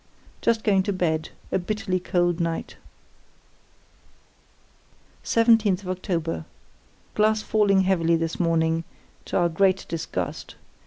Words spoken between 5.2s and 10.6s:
"Oct. 17.—Glass falling heavily this morning, to our great disgust.